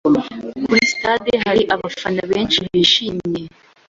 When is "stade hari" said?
0.91-1.61